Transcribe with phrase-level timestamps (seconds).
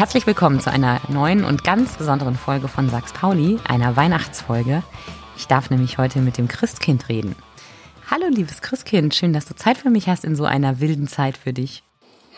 [0.00, 4.82] Herzlich willkommen zu einer neuen und ganz besonderen Folge von Sachs Pauli, einer Weihnachtsfolge.
[5.36, 7.36] Ich darf nämlich heute mit dem Christkind reden.
[8.10, 11.36] Hallo, liebes Christkind, schön, dass du Zeit für mich hast in so einer wilden Zeit
[11.36, 11.82] für dich.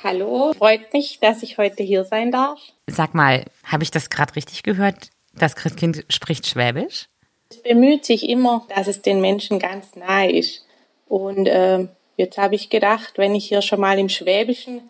[0.03, 2.59] Hallo, freut mich, dass ich heute hier sein darf.
[2.89, 5.11] Sag mal, habe ich das gerade richtig gehört?
[5.33, 7.07] Das Christkind spricht Schwäbisch?
[7.49, 10.67] Es bemüht sich immer, dass es den Menschen ganz nahe ist.
[11.07, 11.86] Und äh,
[12.17, 14.81] jetzt habe ich gedacht, wenn ich hier schon mal im Schwäbischen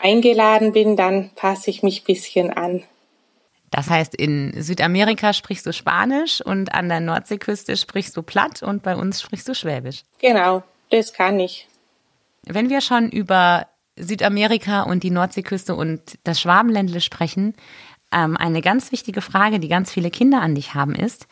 [0.00, 2.82] eingeladen bin, dann passe ich mich ein bisschen an.
[3.70, 8.82] Das heißt, in Südamerika sprichst du Spanisch und an der Nordseeküste sprichst du Platt und
[8.82, 10.04] bei uns sprichst du Schwäbisch.
[10.20, 11.68] Genau, das kann ich.
[12.44, 13.66] Wenn wir schon über
[13.96, 17.54] Südamerika und die Nordseeküste und das Schwabenländle sprechen,
[18.10, 21.26] ähm, eine ganz wichtige Frage, die ganz viele Kinder an dich haben, ist,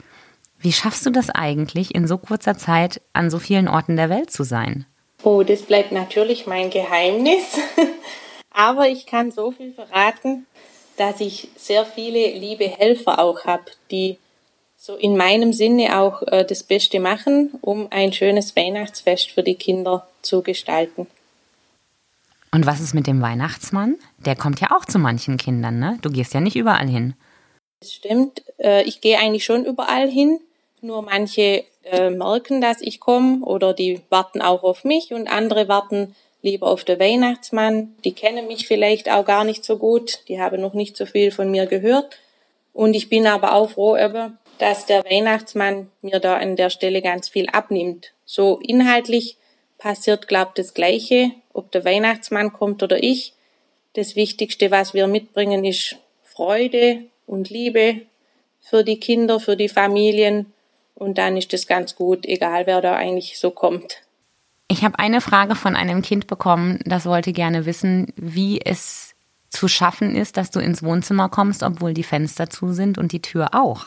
[0.58, 4.30] wie schaffst du das eigentlich, in so kurzer Zeit an so vielen Orten der Welt
[4.30, 4.84] zu sein?
[5.22, 7.58] Oh, das bleibt natürlich mein Geheimnis.
[8.56, 10.46] Aber ich kann so viel verraten,
[10.96, 14.16] dass ich sehr viele liebe Helfer auch habe, die
[14.78, 19.56] so in meinem Sinne auch äh, das Beste machen, um ein schönes Weihnachtsfest für die
[19.56, 21.06] Kinder zu gestalten.
[22.50, 23.96] Und was ist mit dem Weihnachtsmann?
[24.24, 25.98] Der kommt ja auch zu manchen Kindern, ne?
[26.00, 27.12] Du gehst ja nicht überall hin.
[27.80, 28.42] Das stimmt.
[28.56, 30.40] Äh, ich gehe eigentlich schon überall hin.
[30.80, 35.68] Nur manche äh, merken, dass ich komme oder die warten auch auf mich und andere
[35.68, 36.14] warten
[36.46, 37.94] lieber auf den Weihnachtsmann.
[38.04, 41.30] Die kennen mich vielleicht auch gar nicht so gut, die haben noch nicht so viel
[41.30, 42.18] von mir gehört.
[42.72, 43.96] Und ich bin aber auch froh,
[44.58, 48.12] dass der Weihnachtsmann mir da an der Stelle ganz viel abnimmt.
[48.24, 49.36] So inhaltlich
[49.78, 53.32] passiert, glaubt das Gleiche, ob der Weihnachtsmann kommt oder ich.
[53.94, 58.02] Das Wichtigste, was wir mitbringen, ist Freude und Liebe
[58.60, 60.52] für die Kinder, für die Familien.
[60.94, 64.05] Und dann ist das ganz gut, egal wer da eigentlich so kommt.
[64.68, 69.14] Ich habe eine Frage von einem Kind bekommen, das wollte gerne wissen, wie es
[69.48, 73.22] zu schaffen ist, dass du ins Wohnzimmer kommst, obwohl die Fenster zu sind und die
[73.22, 73.86] Tür auch.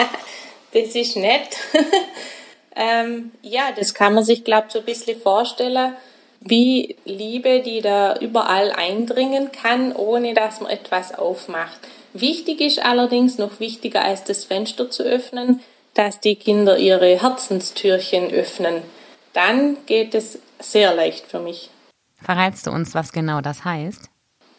[0.72, 1.56] das ist nett.
[2.76, 5.94] ähm, ja, das kann man sich, glaube ich, so ein bisschen vorstellen,
[6.40, 11.78] wie Liebe, die da überall eindringen kann, ohne dass man etwas aufmacht.
[12.12, 15.60] Wichtig ist allerdings, noch wichtiger als das Fenster zu öffnen,
[15.94, 18.82] dass die Kinder ihre Herzenstürchen öffnen
[19.32, 21.70] dann geht es sehr leicht für mich.
[22.20, 24.08] Verrätst du uns, was genau das heißt?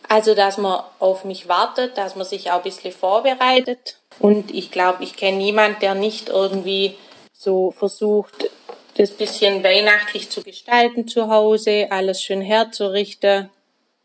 [0.09, 3.97] Also, dass man auf mich wartet, dass man sich auch ein bisschen vorbereitet.
[4.19, 6.95] Und ich glaube, ich kenne niemanden, der nicht irgendwie
[7.31, 8.49] so versucht,
[8.95, 13.49] das bisschen weihnachtlich zu gestalten zu Hause, alles schön herzurichten.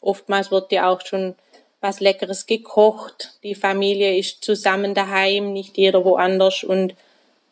[0.00, 1.34] Oftmals wird ja auch schon
[1.80, 3.34] was Leckeres gekocht.
[3.42, 6.64] Die Familie ist zusammen daheim, nicht jeder woanders.
[6.64, 6.94] Und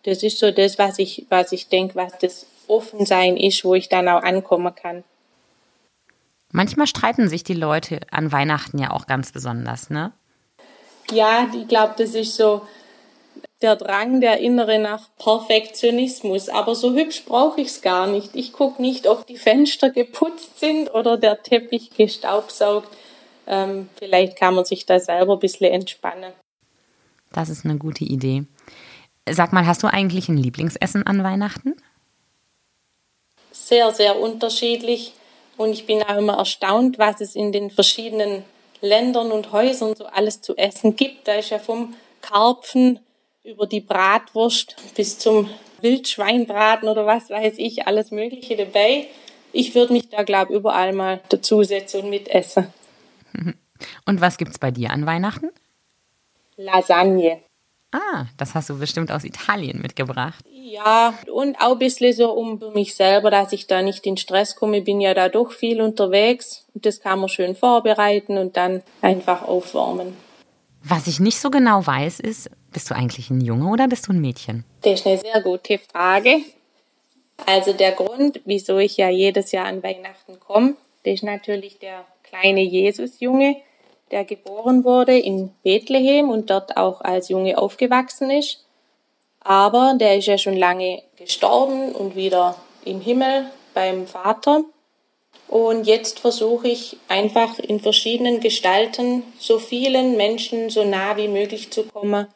[0.04, 3.74] das ist so das, was ich, was ich denke, was das offen sein ist, wo
[3.74, 5.04] ich dann auch ankommen kann.
[6.52, 10.12] Manchmal streiten sich die Leute an Weihnachten ja auch ganz besonders, ne?
[11.10, 12.62] Ja, ich glaube, das ist so
[13.62, 16.48] der Drang, der innere nach Perfektionismus.
[16.48, 18.34] Aber so hübsch brauche ich es gar nicht.
[18.34, 22.88] Ich gucke nicht, ob die Fenster geputzt sind oder der Teppich gestaubsaugt.
[23.46, 26.32] Ähm, vielleicht kann man sich da selber ein bisschen entspannen.
[27.32, 28.44] Das ist eine gute Idee.
[29.28, 31.74] Sag mal, hast du eigentlich ein Lieblingsessen an Weihnachten?
[33.64, 35.14] Sehr, sehr unterschiedlich.
[35.56, 38.44] Und ich bin auch immer erstaunt, was es in den verschiedenen
[38.80, 41.26] Ländern und Häusern so alles zu essen gibt.
[41.26, 43.00] Da ist ja vom Karpfen
[43.42, 45.48] über die Bratwurst bis zum
[45.80, 49.06] Wildschweinbraten oder was weiß ich, alles Mögliche dabei.
[49.52, 52.72] Ich würde mich da, glaube ich, überall mal dazusetzen und mitessen.
[54.06, 55.50] Und was gibt's bei dir an Weihnachten?
[56.56, 57.42] Lasagne.
[57.92, 60.44] Ah, das hast du bestimmt aus Italien mitgebracht.
[60.50, 64.56] Ja, und auch ein bisschen so um mich selber, dass ich da nicht in Stress
[64.56, 64.78] komme.
[64.78, 66.66] Ich bin ja da doch viel unterwegs.
[66.74, 70.16] Und das kann man schön vorbereiten und dann einfach aufwärmen.
[70.82, 74.12] Was ich nicht so genau weiß, ist, bist du eigentlich ein Junge oder bist du
[74.12, 74.64] ein Mädchen?
[74.82, 76.42] Das ist eine sehr gute Frage.
[77.44, 80.74] Also der Grund, wieso ich ja jedes Jahr an Weihnachten komme,
[81.04, 83.56] das ist natürlich der kleine Jesusjunge,
[84.10, 88.64] der geboren wurde in Bethlehem und dort auch als Junge aufgewachsen ist.
[89.40, 94.64] Aber der ist ja schon lange gestorben und wieder im Himmel beim Vater.
[95.48, 101.70] Und jetzt versuche ich einfach in verschiedenen Gestalten so vielen Menschen so nah wie möglich
[101.70, 102.26] zu kommen.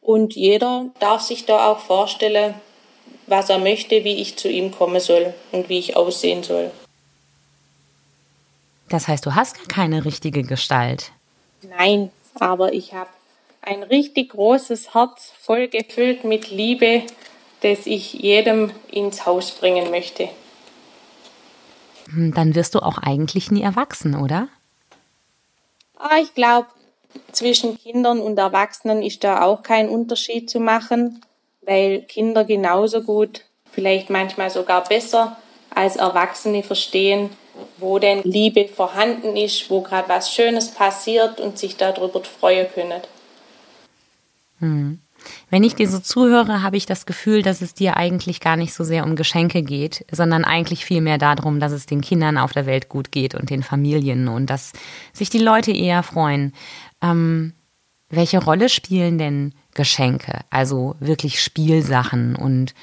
[0.00, 2.54] Und jeder darf sich da auch vorstellen,
[3.26, 6.70] was er möchte, wie ich zu ihm kommen soll und wie ich aussehen soll.
[8.88, 11.12] Das heißt, du hast gar keine richtige Gestalt.
[11.62, 13.10] Nein, aber ich habe
[13.62, 17.02] ein richtig großes Herz voll gefüllt mit Liebe,
[17.60, 20.28] das ich jedem ins Haus bringen möchte.
[22.10, 24.48] Hm, dann wirst du auch eigentlich nie erwachsen, oder?
[25.98, 26.68] Ah, ich glaube,
[27.32, 31.24] Zwischen Kindern und Erwachsenen ist da auch kein Unterschied zu machen,
[31.62, 35.36] weil Kinder genauso gut, vielleicht manchmal sogar besser
[35.74, 37.30] als Erwachsene verstehen,
[37.78, 43.02] wo denn Liebe vorhanden ist, wo gerade was Schönes passiert und sich darüber freuen können.
[44.60, 45.00] Hm.
[45.50, 48.72] Wenn ich dir so zuhöre, habe ich das Gefühl, dass es dir eigentlich gar nicht
[48.72, 52.66] so sehr um Geschenke geht, sondern eigentlich vielmehr darum, dass es den Kindern auf der
[52.66, 54.72] Welt gut geht und den Familien und dass
[55.12, 56.52] sich die Leute eher freuen.
[57.02, 57.52] Ähm,
[58.10, 60.40] welche Rolle spielen denn Geschenke?
[60.50, 62.74] Also wirklich Spielsachen und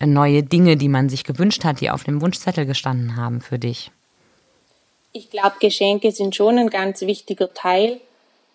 [0.00, 3.90] neue Dinge, die man sich gewünscht hat, die auf dem Wunschzettel gestanden haben für dich?
[5.18, 8.00] Ich glaube, Geschenke sind schon ein ganz wichtiger Teil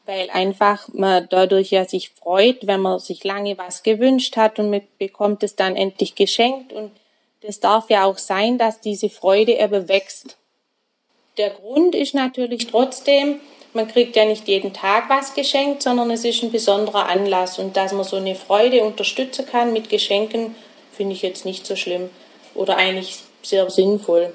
[0.06, 4.70] weil einfach man dadurch ja sich freut, wenn man sich lange was gewünscht hat und
[4.70, 6.92] man bekommt es dann endlich geschenkt und
[7.42, 10.38] das darf ja auch sein, dass diese Freude eben wächst.
[11.38, 13.40] Der Grund ist natürlich trotzdem,
[13.74, 17.76] man kriegt ja nicht jeden Tag was geschenkt, sondern es ist ein besonderer Anlass und
[17.76, 20.56] dass man so eine Freude unterstützen kann mit Geschenken,
[20.92, 22.10] finde ich jetzt nicht so schlimm
[22.56, 24.32] oder eigentlich sehr sinnvoll.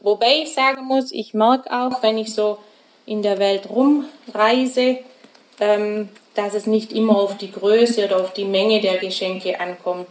[0.00, 2.58] Wobei ich sagen muss, ich merke auch, wenn ich so
[3.06, 4.98] in der Welt rumreise,
[5.60, 10.06] ähm, dass es nicht immer auf die Größe oder auf die Menge der Geschenke ankommt.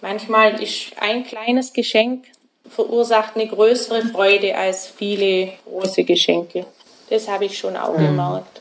[0.00, 2.24] Manchmal ist ein kleines Geschenk
[2.68, 6.66] verursacht eine größere Freude als viele große Geschenke.
[7.10, 8.06] Das habe ich schon auch mhm.
[8.06, 8.60] gemerkt.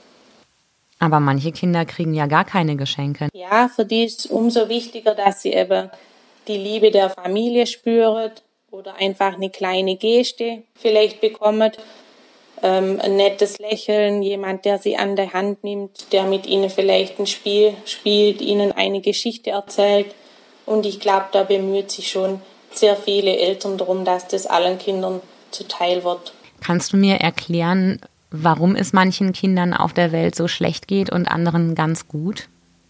[1.00, 3.30] Aber manche Kinder kriegen ja gar keine Geschenke.
[3.34, 5.92] Ja, für die ist es umso wichtiger, dass sie eben
[6.48, 8.31] die Liebe der Familie spüren
[8.72, 11.72] oder einfach eine kleine Geste vielleicht bekommen
[12.64, 17.19] ähm, ein nettes Lächeln, jemand, der sie an der Hand nimmt, der mit ihnen vielleicht
[17.19, 20.08] ein Spiel spielt, ihnen eine Geschichte erzählt.
[20.66, 22.42] Und ich glaube, da bemüht sich schon
[22.72, 25.22] sehr viele Eltern darum, dass das allen Kindern
[25.52, 26.34] zuteil wird.
[26.62, 31.28] Kannst du mir erklären, warum es manchen Kindern auf der Welt so schlecht geht und
[31.28, 32.50] anderen ganz gut?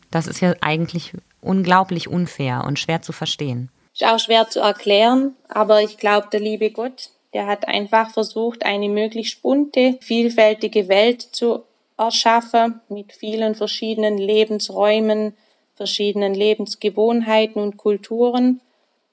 [0.10, 3.70] Das ist ja eigentlich unglaublich unfair und schwer zu verstehen.
[4.00, 8.64] Ist auch schwer zu erklären, aber ich glaube, der liebe Gott, der hat einfach versucht,
[8.64, 11.64] eine möglichst bunte, vielfältige Welt zu
[11.98, 15.36] erschaffen mit vielen verschiedenen Lebensräumen,
[15.74, 18.62] verschiedenen Lebensgewohnheiten und Kulturen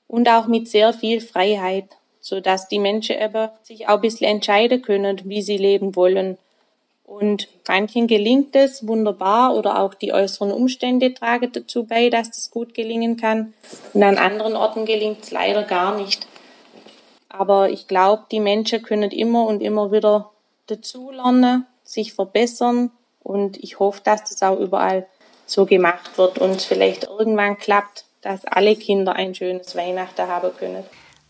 [0.06, 1.88] und auch mit sehr viel Freiheit,
[2.20, 6.36] so dass die Menschen eben sich auch ein bisschen entscheiden können, wie sie leben wollen.
[7.04, 12.50] Und manchen gelingt es wunderbar oder auch die äußeren Umstände tragen dazu bei, dass das
[12.50, 13.52] gut gelingen kann.
[13.92, 16.26] Und an anderen Orten gelingt es leider gar nicht.
[17.28, 20.30] Aber ich glaube, die Menschen können immer und immer wieder
[20.66, 22.90] dazulernen, sich verbessern
[23.22, 25.06] und ich hoffe, dass das auch überall
[25.46, 30.84] so gemacht wird und vielleicht irgendwann klappt, dass alle Kinder ein schönes Weihnachten haben können.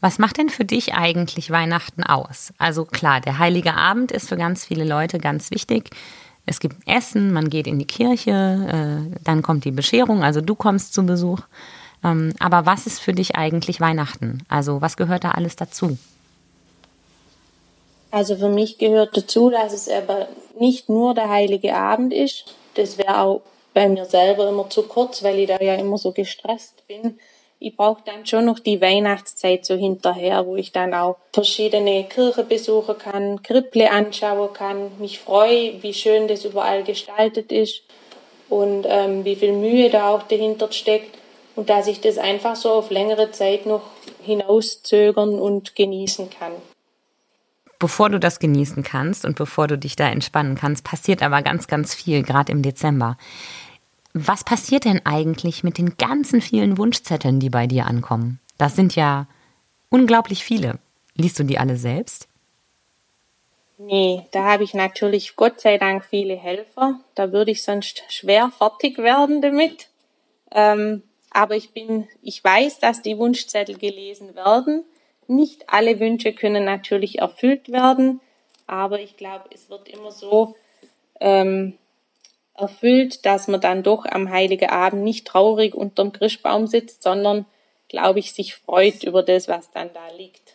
[0.04, 2.52] Was macht denn für dich eigentlich Weihnachten aus?
[2.58, 5.88] Also klar, der heilige Abend ist für ganz viele Leute ganz wichtig.
[6.44, 10.54] Es gibt Essen, man geht in die Kirche, äh, dann kommt die Bescherung, also du
[10.54, 11.40] kommst zu Besuch.
[12.04, 14.42] Ähm, aber was ist für dich eigentlich Weihnachten?
[14.46, 15.96] Also was gehört da alles dazu?
[18.10, 20.28] Also für mich gehört dazu, dass es aber
[20.60, 22.54] nicht nur der heilige Abend ist.
[22.74, 23.40] Das wäre auch
[23.72, 27.18] bei mir selber immer zu kurz, weil ich da ja immer so gestresst bin.
[27.58, 32.46] Ich brauche dann schon noch die Weihnachtszeit so hinterher, wo ich dann auch verschiedene Kirchen
[32.48, 37.82] besuchen kann, Kriple anschauen kann, mich freue, wie schön das überall gestaltet ist
[38.48, 41.16] und ähm, wie viel Mühe da auch dahinter steckt
[41.56, 43.82] und dass ich das einfach so auf längere Zeit noch
[44.22, 46.52] hinauszögern und genießen kann.
[47.78, 51.66] Bevor du das genießen kannst und bevor du dich da entspannen kannst, passiert aber ganz,
[51.66, 53.16] ganz viel, gerade im Dezember.
[54.14, 58.38] Was passiert denn eigentlich mit den ganzen vielen Wunschzetteln, die bei dir ankommen?
[58.58, 59.26] Das sind ja
[59.90, 60.78] unglaublich viele.
[61.16, 62.28] Liest du die alle selbst?
[63.76, 67.00] Nee, da habe ich natürlich Gott sei Dank viele Helfer.
[67.16, 69.88] Da würde ich sonst schwer fertig werden damit.
[70.52, 74.84] Ähm, aber ich bin, ich weiß, dass die Wunschzettel gelesen werden.
[75.26, 78.20] Nicht alle Wünsche können natürlich erfüllt werden,
[78.66, 80.54] aber ich glaube, es wird immer so
[81.20, 81.76] ähm,
[82.56, 87.46] erfüllt, dass man dann doch am Heiligen Abend nicht traurig unterm Christbaum sitzt, sondern,
[87.88, 90.54] glaube ich, sich freut über das, was dann da liegt.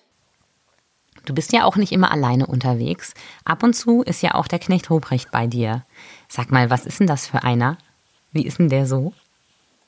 [1.25, 3.13] Du bist ja auch nicht immer alleine unterwegs.
[3.43, 5.85] Ab und zu ist ja auch der Knecht Ruprecht bei dir.
[6.27, 7.77] Sag mal, was ist denn das für einer?
[8.31, 9.13] Wie ist denn der so?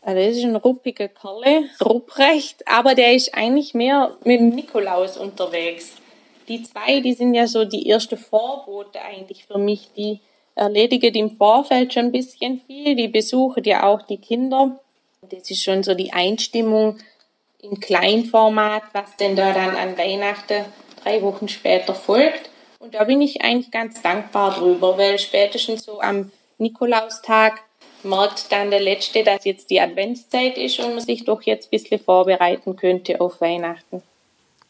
[0.02, 5.16] Also das ist ein ruppiger Kerle, Rupprecht, aber der ist eigentlich mehr mit dem Nikolaus
[5.16, 5.94] unterwegs.
[6.48, 9.90] Die zwei, die sind ja so die erste Vorbote eigentlich für mich.
[9.96, 10.20] Die
[10.56, 12.96] erledigen im Vorfeld schon ein bisschen viel.
[12.96, 14.80] Die besuchen ja auch die Kinder.
[15.30, 16.98] Das ist schon so die Einstimmung
[17.62, 20.66] in Kleinformat, was denn da dann an Weihnachten
[21.04, 22.50] drei Wochen später folgt.
[22.80, 27.62] Und da bin ich eigentlich ganz dankbar drüber, weil spätestens so am Nikolaustag
[28.04, 31.70] merkt dann der Letzte, dass jetzt die Adventszeit ist und man sich doch jetzt ein
[31.72, 34.02] bisschen vorbereiten könnte auf Weihnachten.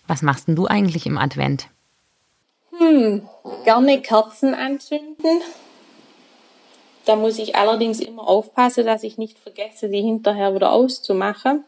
[0.08, 1.68] Was machst denn du eigentlich im Advent?
[2.78, 3.30] Hm,
[3.64, 5.42] gerne Kerzen anzünden.
[7.06, 11.64] Da muss ich allerdings immer aufpassen, dass ich nicht vergesse, die hinterher wieder auszumachen.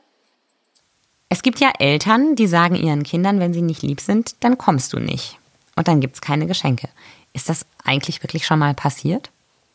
[1.29, 4.93] Es gibt ja Eltern, die sagen ihren Kindern, wenn sie nicht lieb sind, dann kommst
[4.93, 5.37] du nicht.
[5.75, 6.89] Und dann gibt es keine Geschenke.
[7.33, 9.31] Ist das eigentlich wirklich schon mal passiert?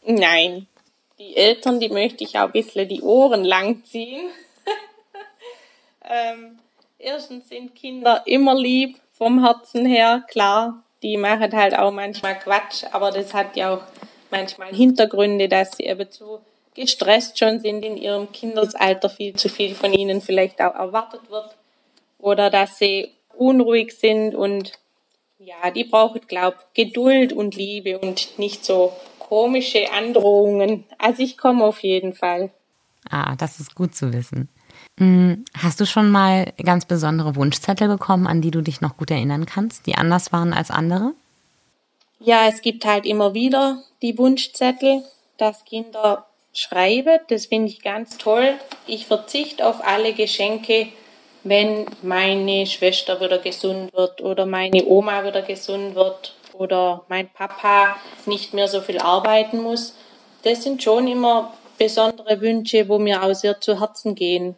[0.07, 0.69] Nein.
[1.19, 4.31] Die Eltern, die möchte ich auch ein bisschen die Ohren lang ziehen.
[6.09, 6.61] ähm,
[6.97, 10.85] erstens sind Kinder immer lieb vom Herzen her, klar.
[11.03, 13.83] Die machen halt auch manchmal Quatsch, aber das hat ja auch
[14.31, 16.41] manchmal Hintergründe, dass sie eben zu
[16.75, 21.57] gestresst schon sind in ihrem Kindesalter, viel zu viel von ihnen vielleicht auch erwartet wird
[22.19, 24.73] oder dass sie unruhig sind und
[25.39, 30.85] ja, die brauchen, glaub, Geduld und Liebe und nicht so komische Androhungen.
[30.99, 32.51] Also ich komme auf jeden Fall.
[33.09, 34.49] Ah, das ist gut zu wissen.
[34.99, 39.11] Hm, hast du schon mal ganz besondere Wunschzettel bekommen, an die du dich noch gut
[39.11, 41.15] erinnern kannst, die anders waren als andere?
[42.21, 45.05] Ja, es gibt halt immer wieder die Wunschzettel,
[45.37, 47.21] dass Kinder schreiben.
[47.29, 48.55] Das finde ich ganz toll.
[48.87, 50.89] Ich verzichte auf alle Geschenke,
[51.45, 57.97] wenn meine Schwester wieder gesund wird oder meine Oma wieder gesund wird oder mein Papa
[58.27, 59.95] nicht mehr so viel arbeiten muss.
[60.43, 64.57] Das sind schon immer besondere Wünsche, wo mir auch sehr zu Herzen gehen.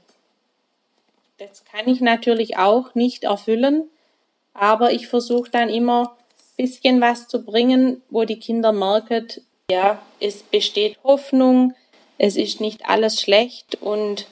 [1.37, 3.91] Das kann ich natürlich auch nicht erfüllen,
[4.55, 6.17] aber ich versuche dann immer
[6.61, 9.29] bisschen was zu bringen, wo die Kinder merken,
[9.71, 11.75] ja, es besteht Hoffnung,
[12.19, 14.27] es ist nicht alles schlecht und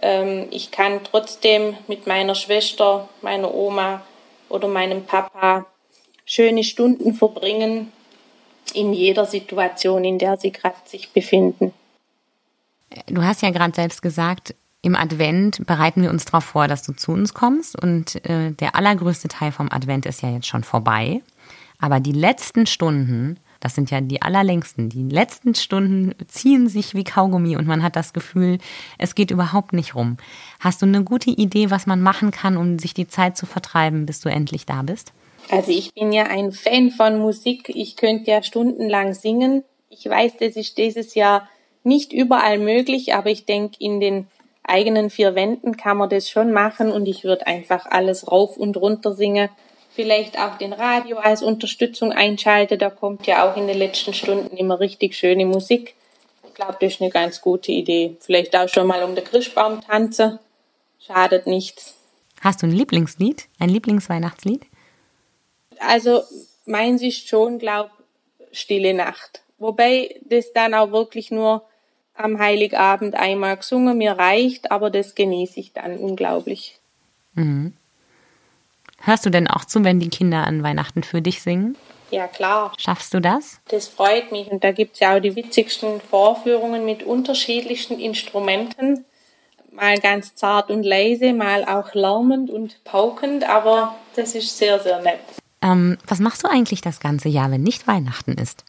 [0.00, 4.02] ähm, ich kann trotzdem mit meiner Schwester, meiner Oma
[4.48, 5.66] oder meinem Papa
[6.24, 7.92] schöne Stunden verbringen
[8.74, 11.72] in jeder Situation, in der sie gerade sich befinden.
[13.06, 16.92] Du hast ja gerade selbst gesagt, im Advent bereiten wir uns darauf vor, dass du
[16.92, 21.20] zu uns kommst und äh, der allergrößte Teil vom Advent ist ja jetzt schon vorbei.
[21.78, 24.88] Aber die letzten Stunden das sind ja die allerlängsten.
[24.88, 28.58] Die letzten Stunden ziehen sich wie Kaugummi und man hat das Gefühl,
[28.98, 30.16] es geht überhaupt nicht rum.
[30.60, 34.06] Hast du eine gute Idee, was man machen kann, um sich die Zeit zu vertreiben,
[34.06, 35.12] bis du endlich da bist?
[35.50, 37.68] Also ich bin ja ein Fan von Musik.
[37.74, 39.64] Ich könnte ja stundenlang singen.
[39.90, 41.48] Ich weiß, das ist dieses Jahr
[41.82, 44.28] nicht überall möglich, aber ich denke, in den
[44.62, 48.76] eigenen vier Wänden kann man das schon machen und ich würde einfach alles rauf und
[48.76, 49.48] runter singen
[49.98, 52.78] vielleicht auch den Radio als Unterstützung einschalte.
[52.78, 55.96] Da kommt ja auch in den letzten Stunden immer richtig schöne Musik.
[56.46, 58.16] Ich glaube, das ist eine ganz gute Idee.
[58.20, 60.38] Vielleicht auch schon mal um den Christbaum tanzen.
[61.04, 61.96] Schadet nichts.
[62.40, 63.48] Hast du ein Lieblingslied?
[63.58, 64.66] Ein Lieblingsweihnachtslied?
[65.80, 66.22] Also
[66.64, 67.90] meins ist schon, glaube
[68.52, 69.42] Stille Nacht.
[69.58, 71.64] Wobei das dann auch wirklich nur
[72.14, 76.78] am Heiligabend einmal gesungen mir reicht, aber das genieße ich dann unglaublich.
[77.34, 77.72] Mhm.
[79.00, 81.76] Hörst du denn auch zu, wenn die Kinder an Weihnachten für dich singen?
[82.10, 82.72] Ja, klar.
[82.78, 83.60] Schaffst du das?
[83.68, 84.50] Das freut mich.
[84.50, 89.04] Und da gibt es ja auch die witzigsten Vorführungen mit unterschiedlichsten Instrumenten.
[89.70, 95.00] Mal ganz zart und leise, mal auch lärmend und paukend, aber das ist sehr, sehr
[95.02, 95.20] nett.
[95.62, 98.64] Ähm, was machst du eigentlich das ganze Jahr, wenn nicht Weihnachten ist?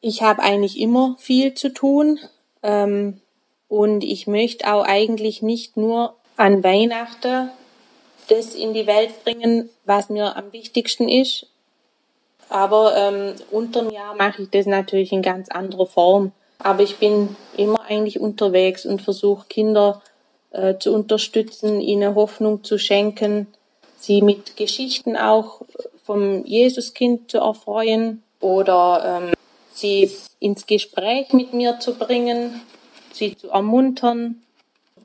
[0.00, 2.18] Ich habe eigentlich immer viel zu tun.
[2.62, 3.20] Ähm,
[3.68, 7.50] und ich möchte auch eigentlich nicht nur an Weihnachten
[8.28, 11.46] das in die Welt bringen, was mir am wichtigsten ist.
[12.48, 16.32] Aber ähm, unterm Jahr mache ich das natürlich in ganz anderer Form.
[16.58, 20.02] Aber ich bin immer eigentlich unterwegs und versuche Kinder
[20.52, 23.48] äh, zu unterstützen, ihnen Hoffnung zu schenken,
[23.98, 25.62] sie mit Geschichten auch
[26.04, 29.34] vom Jesuskind zu erfreuen oder ähm,
[29.72, 32.62] sie ins Gespräch mit mir zu bringen,
[33.12, 34.42] sie zu ermuntern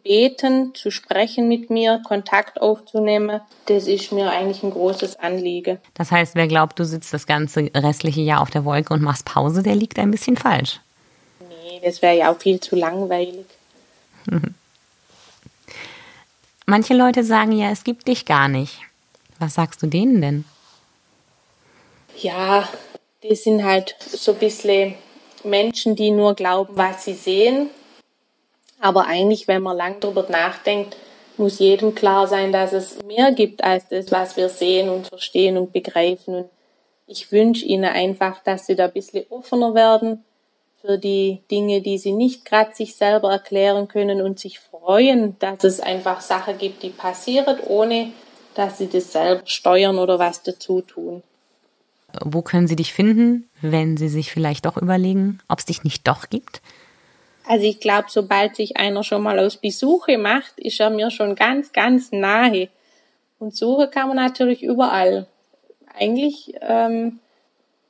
[0.03, 5.79] beten, zu sprechen mit mir, Kontakt aufzunehmen, das ist mir eigentlich ein großes Anliegen.
[5.93, 9.25] Das heißt, wer glaubt, du sitzt das ganze restliche Jahr auf der Wolke und machst
[9.25, 10.79] Pause, der liegt ein bisschen falsch.
[11.39, 13.45] Nee, das wäre ja auch viel zu langweilig.
[16.65, 18.79] Manche Leute sagen ja, es gibt dich gar nicht.
[19.39, 20.45] Was sagst du denen denn?
[22.17, 22.69] Ja,
[23.23, 24.95] die sind halt so ein bisschen
[25.43, 27.69] Menschen, die nur glauben, was sie sehen
[28.81, 30.97] aber eigentlich, wenn man lang darüber nachdenkt,
[31.37, 35.57] muss jedem klar sein, dass es mehr gibt als das, was wir sehen und verstehen
[35.57, 36.35] und begreifen.
[36.35, 36.49] Und
[37.07, 40.23] ich wünsche ihnen einfach, dass sie da ein bisschen offener werden
[40.81, 45.63] für die Dinge, die sie nicht gerade sich selber erklären können und sich freuen, dass
[45.63, 48.11] es einfach Sachen gibt, die passieren, ohne
[48.55, 51.23] dass sie das selber steuern oder was dazu tun.
[52.25, 56.07] wo können sie dich finden, wenn sie sich vielleicht doch überlegen, ob es dich nicht
[56.07, 56.61] doch gibt?
[57.45, 61.35] Also ich glaube, sobald sich einer schon mal aus Besuche macht, ist er mir schon
[61.35, 62.69] ganz, ganz nahe.
[63.39, 65.25] Und suchen kann man natürlich überall.
[65.93, 67.19] Eigentlich ähm,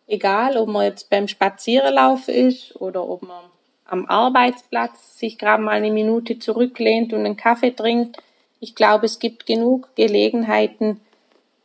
[0.08, 3.43] egal, ob man jetzt beim Spazierenlaufen ist oder ob man
[3.86, 8.17] am Arbeitsplatz sich gerade mal eine Minute zurücklehnt und einen Kaffee trinkt.
[8.62, 11.01] Ich glaube, es gibt genug Gelegenheiten,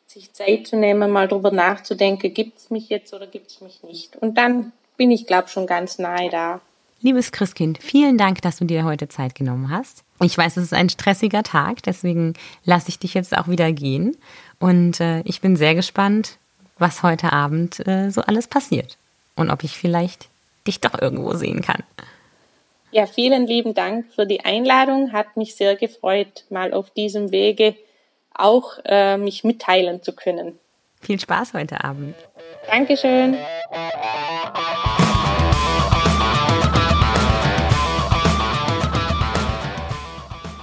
[0.07, 3.83] sich Zeit zu nehmen, mal drüber nachzudenken, gibt es mich jetzt oder gibt es mich
[3.83, 4.17] nicht.
[4.17, 6.61] Und dann bin ich, glaube schon ganz nahe da.
[7.03, 10.03] Liebes Christkind, vielen Dank, dass du dir heute Zeit genommen hast.
[10.23, 12.35] Ich weiß, es ist ein stressiger Tag, deswegen
[12.65, 14.17] lasse ich dich jetzt auch wieder gehen.
[14.59, 16.39] Und äh, ich bin sehr gespannt,
[16.79, 18.97] was heute Abend äh, so alles passiert.
[19.35, 20.29] Und ob ich vielleicht
[20.67, 21.83] dich doch irgendwo sehen kann.
[22.93, 25.13] Ja, vielen lieben Dank für die Einladung.
[25.13, 27.77] Hat mich sehr gefreut, mal auf diesem Wege
[28.33, 30.59] auch äh, mich mitteilen zu können.
[31.03, 32.15] Viel Spaß heute Abend.
[32.67, 33.37] Dankeschön.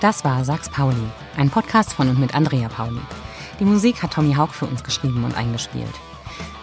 [0.04, 1.08] Das war Sachs Pauli,
[1.38, 3.00] ein Podcast von und mit Andrea Pauli.
[3.62, 5.94] Die Musik hat Tommy Haug für uns geschrieben und eingespielt.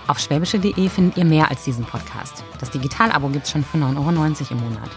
[0.06, 2.44] Auf schwäbische.de findet ihr mehr als diesen Podcast.
[2.58, 4.12] Das Digitalabo gibt es schon für 9,90 Euro
[4.50, 4.90] im Monat.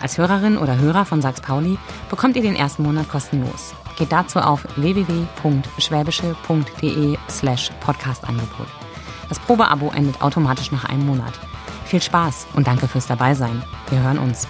[0.00, 1.76] Als Hörerin oder Hörer von Sachs Pauli
[2.08, 3.74] bekommt ihr den ersten Monat kostenlos.
[3.98, 8.68] Geht dazu auf www.schwäbische.de slash Podcastangebot.
[9.28, 11.38] Das Probeabo endet automatisch nach einem Monat.
[11.84, 13.62] Viel Spaß und danke fürs Dabeisein.
[13.90, 14.48] Wir hören uns.